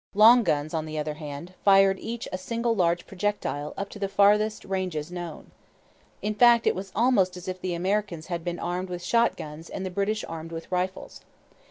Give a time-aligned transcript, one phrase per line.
[0.15, 4.09] Long guns, on the other hand, fired each a single large projectile up to the
[4.09, 5.51] farthest ranges known.
[6.23, 9.69] In fact, it was almost as if the Americans had been armed with shot guns
[9.69, 11.21] and the British armed with rifles.